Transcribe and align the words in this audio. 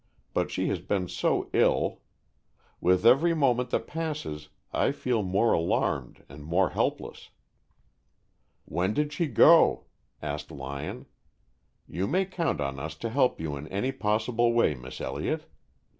But 0.33 0.49
she 0.49 0.65
has 0.69 0.79
been 0.79 1.07
so 1.07 1.47
ill. 1.53 2.01
With 2.79 3.05
every 3.05 3.35
moment 3.35 3.69
that 3.69 3.85
passes 3.85 4.49
I 4.73 4.91
feel 4.91 5.21
more 5.21 5.53
alarmed 5.53 6.25
and 6.27 6.43
more 6.43 6.71
helpless." 6.71 7.29
"When 8.65 8.95
did 8.95 9.13
she 9.13 9.27
go?" 9.27 9.83
asked 10.19 10.49
Lyon. 10.49 11.05
"You 11.87 12.07
may 12.07 12.25
count 12.25 12.59
on 12.59 12.79
us 12.79 12.95
to 12.95 13.11
help 13.11 13.39
you 13.39 13.55
in 13.55 13.67
any 13.67 13.91
possible 13.91 14.53
way, 14.53 14.73
Miss 14.73 14.99
Elliott. 14.99 15.45